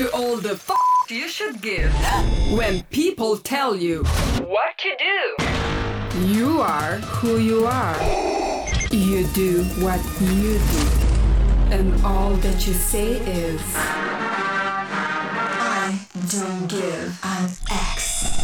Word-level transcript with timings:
to 0.00 0.10
all 0.14 0.36
the 0.38 0.52
f 0.52 0.70
you 1.10 1.28
should 1.28 1.60
give 1.60 1.92
when 2.56 2.82
people 2.84 3.36
tell 3.36 3.76
you 3.76 4.02
what 4.54 4.72
to 4.78 4.90
do. 5.08 5.18
You 6.24 6.62
are 6.62 6.96
who 7.18 7.36
you 7.36 7.66
are. 7.66 8.00
You 8.90 9.26
do 9.42 9.62
what 9.84 10.00
you 10.38 10.52
do. 10.74 10.82
And 11.76 12.02
all 12.02 12.32
that 12.44 12.66
you 12.66 12.72
say 12.72 13.08
is 13.44 13.60
I 15.76 16.00
don't 16.34 16.66
give 16.66 17.06
an 17.22 17.50
X. 17.70 18.42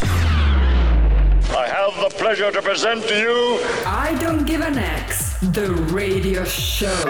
I 1.63 1.65
have 1.77 1.93
the 2.03 2.11
pleasure 2.21 2.51
to 2.51 2.61
present 2.61 3.01
to 3.07 3.15
you 3.25 3.59
I 3.83 4.15
don't 4.21 4.45
give 4.45 4.61
an 4.61 4.77
X, 4.77 5.39
the 5.57 5.73
radio 5.99 6.43
show. 6.43 7.01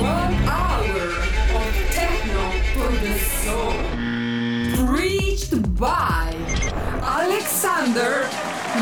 One 0.00 0.34
hour 0.54 0.66
of 0.86 0.86
techno 0.86 1.00
for 1.00 1.05
the. 3.46 4.86
Preached 4.86 5.54
by 5.78 6.34
Alexander 7.02 8.28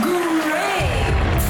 Great. 0.03 1.45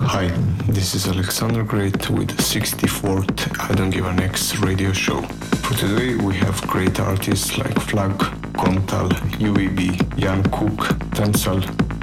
Hi, 0.00 0.28
this 0.68 0.94
is 0.94 1.06
Alexander 1.06 1.62
Great 1.62 2.10
with 2.10 2.28
the 2.28 2.42
64th 2.42 3.70
I 3.70 3.74
Don't 3.74 3.90
Give 3.90 4.06
an 4.06 4.20
X 4.20 4.56
radio 4.58 4.92
show. 4.92 5.20
For 5.64 5.74
today 5.74 6.16
we 6.16 6.34
have 6.36 6.66
great 6.66 6.98
artists 6.98 7.58
like 7.58 7.78
Flag, 7.80 8.16
Comtal, 8.54 9.10
UEB, 9.38 10.16
Jan 10.18 10.42
Cook, 10.44 10.80
Tensal, 11.16 11.62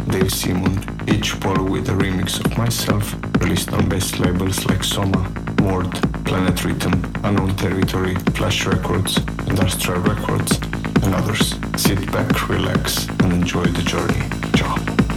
Dave 0.09 0.33
Simon, 0.33 0.79
each 1.07 1.39
Paul 1.39 1.65
with 1.65 1.87
a 1.89 1.93
remix 1.93 2.43
of 2.43 2.57
myself, 2.57 3.15
released 3.41 3.71
on 3.71 3.87
best 3.87 4.19
labels 4.19 4.65
like 4.65 4.83
Soma, 4.83 5.21
Word, 5.61 5.91
Planet 6.25 6.65
Rhythm, 6.65 7.13
Unknown 7.23 7.55
Territory, 7.55 8.15
Flash 8.33 8.65
Records, 8.65 9.17
Industrial 9.47 9.99
Records, 10.01 10.57
and 11.03 11.13
others. 11.13 11.55
Sit 11.77 12.11
back, 12.11 12.49
relax, 12.49 13.07
and 13.07 13.33
enjoy 13.33 13.65
the 13.65 13.83
journey. 13.83 14.21
Ciao. 14.55 15.08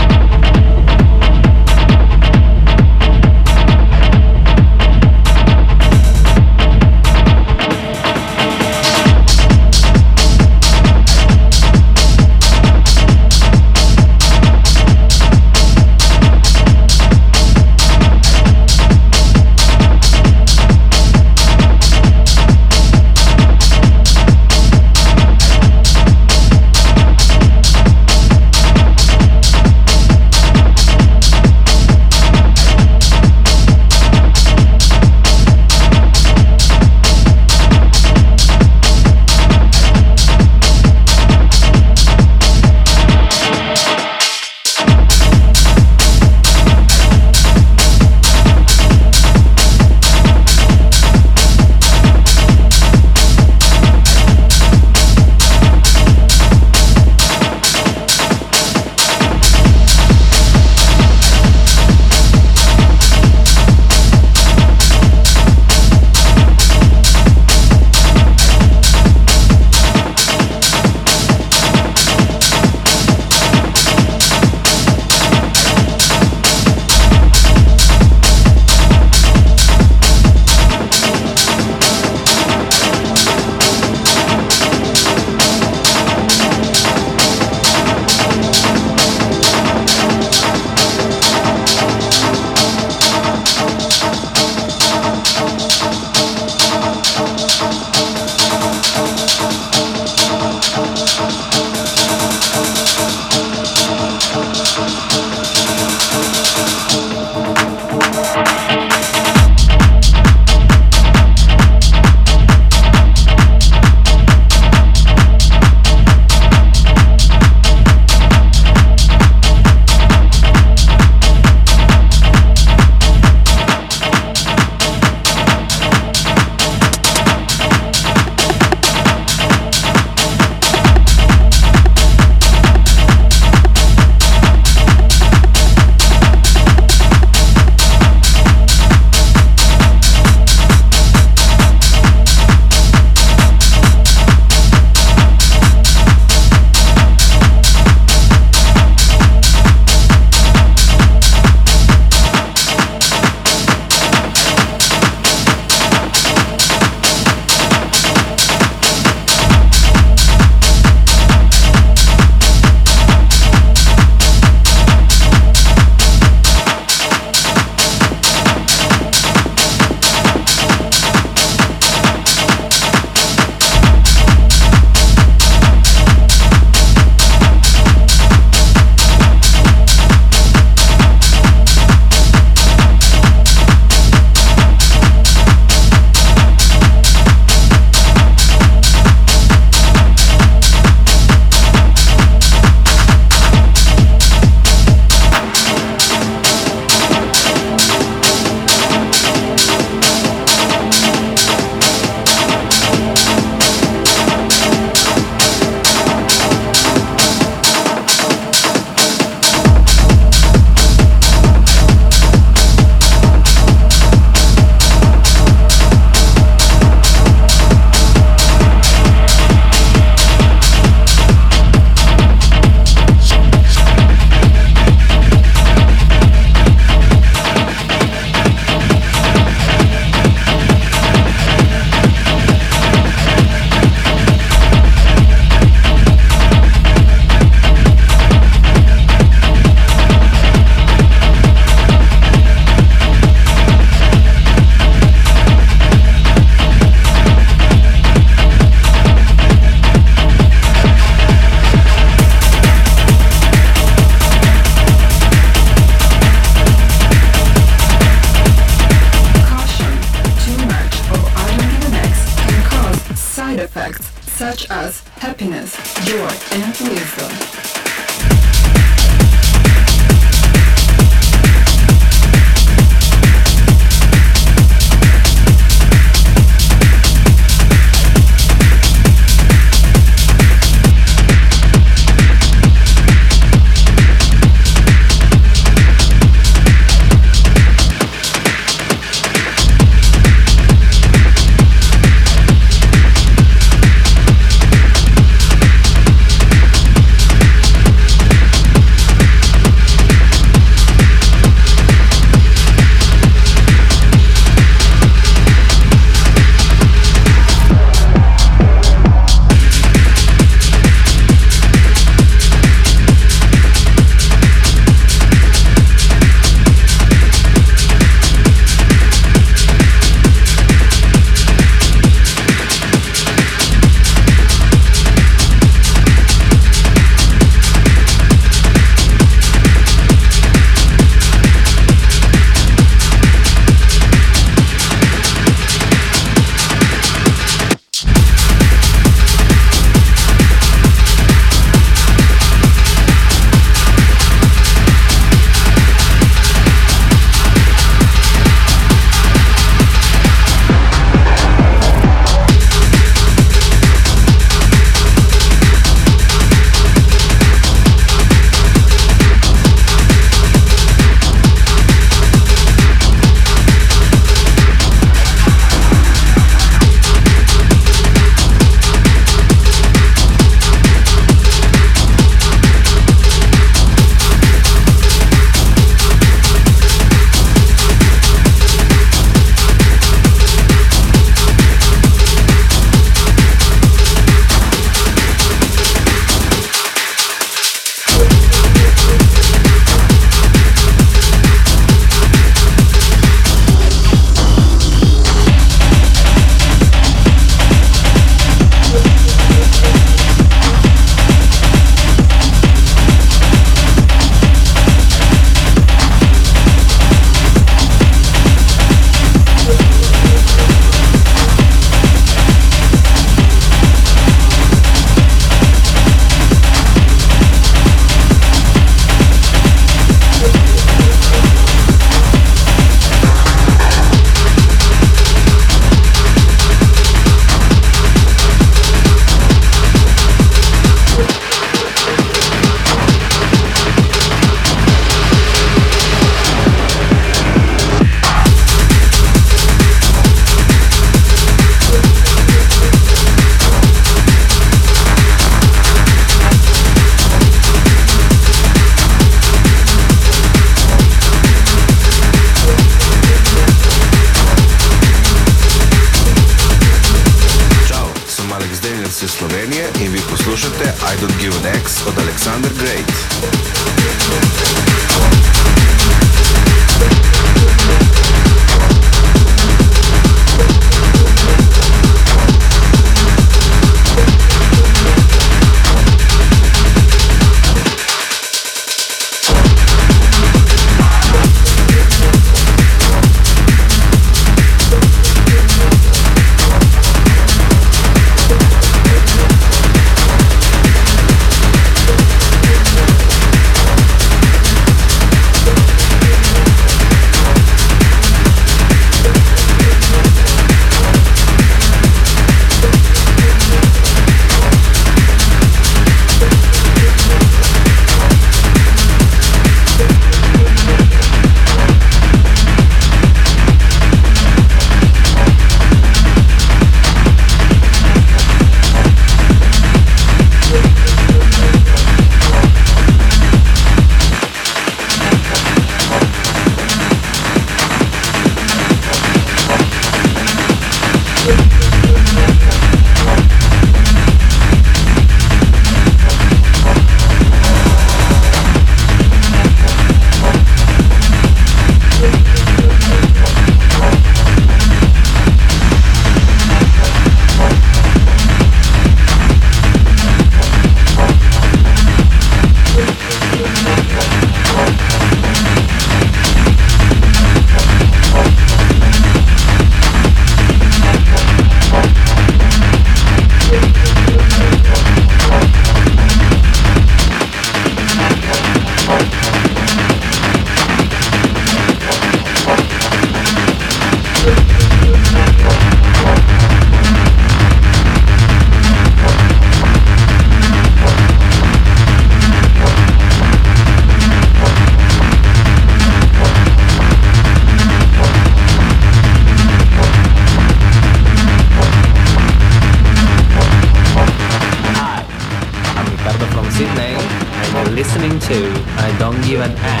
Don't 599.51 600.00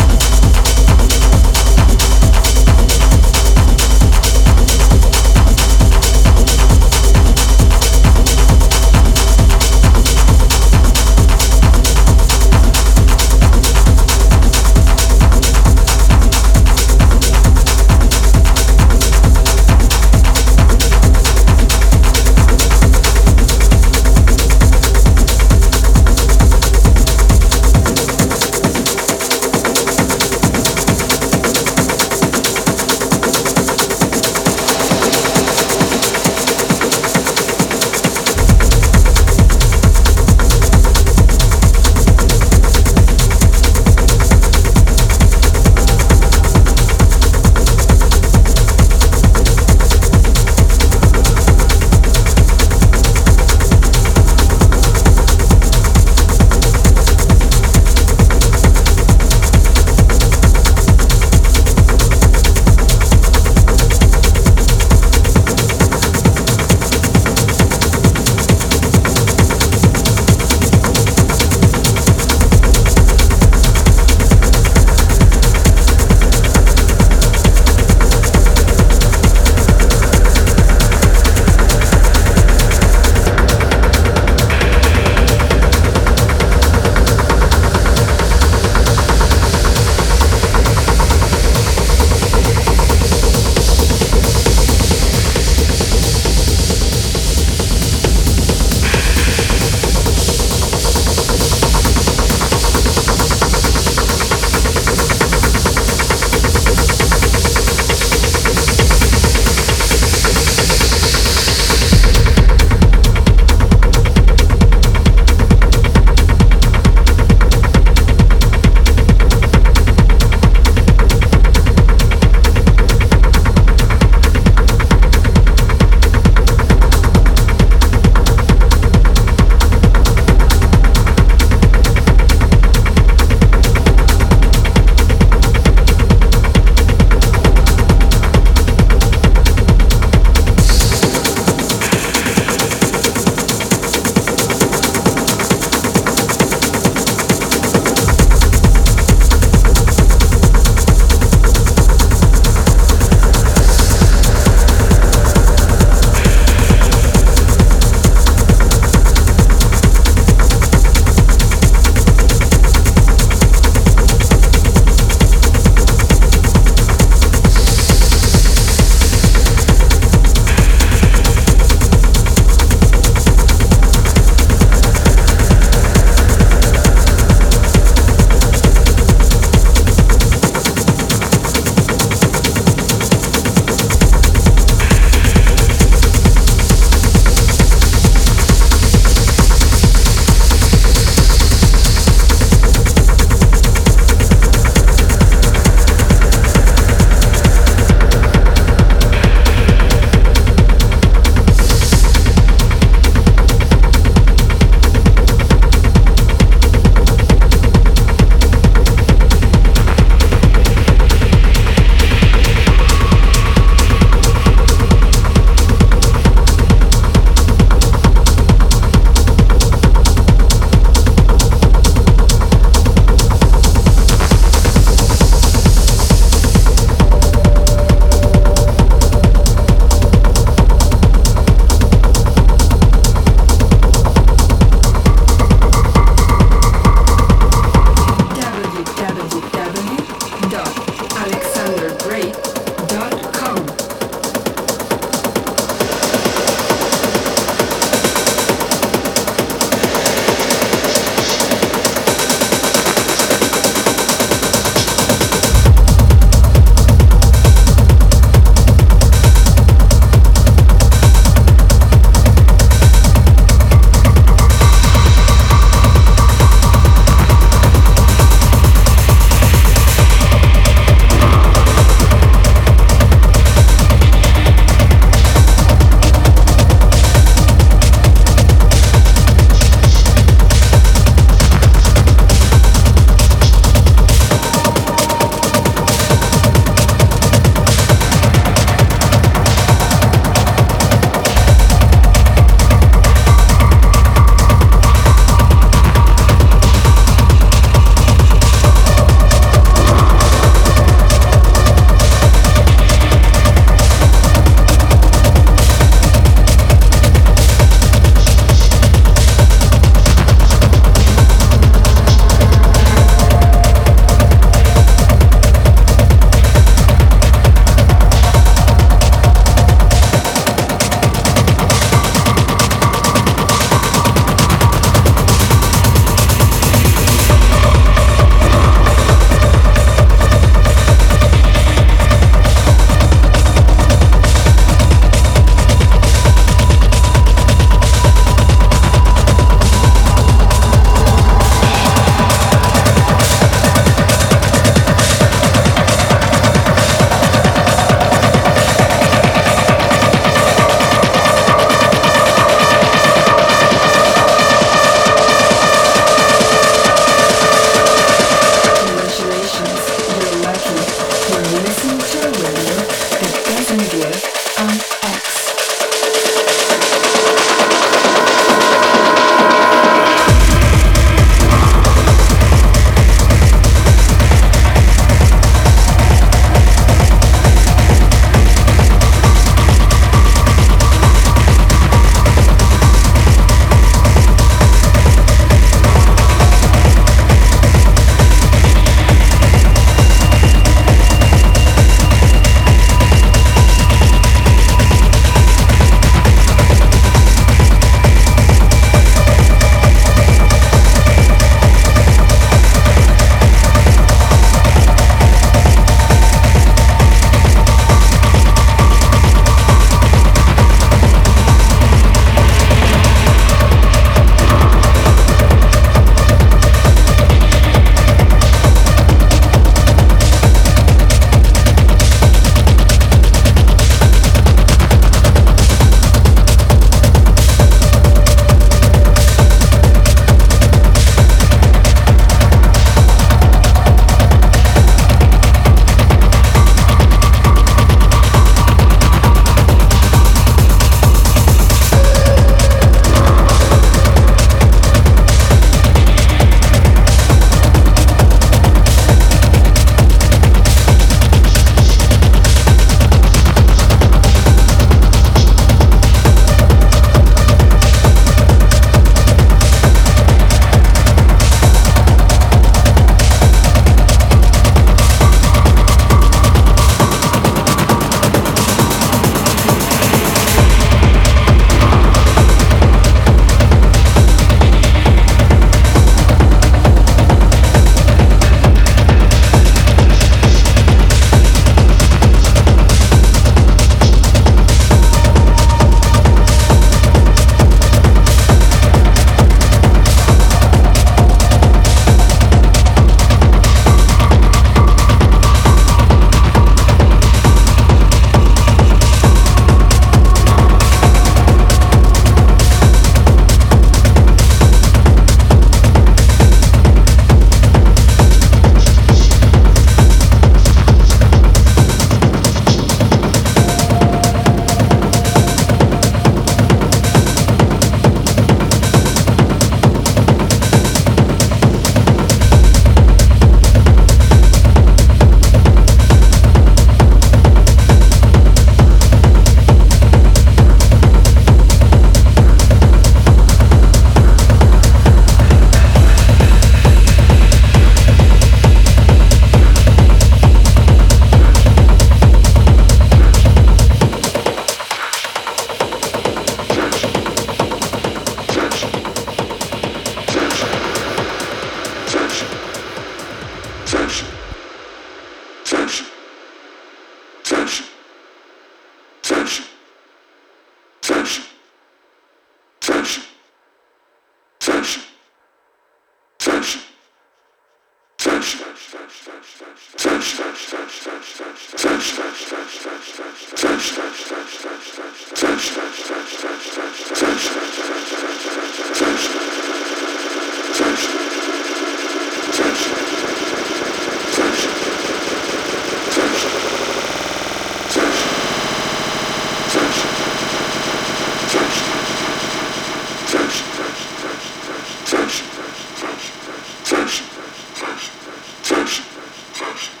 Touch. 599.61 600.00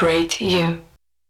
Celebrate 0.00 0.40
you. 0.40 0.80